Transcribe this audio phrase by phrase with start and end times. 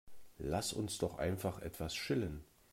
[0.39, 2.43] Lass uns doch einfach etwas chillen.